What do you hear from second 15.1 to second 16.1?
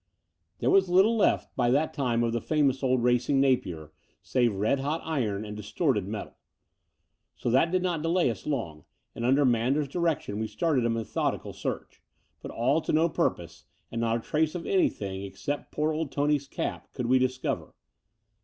except poor